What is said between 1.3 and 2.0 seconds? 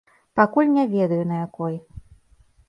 на якой.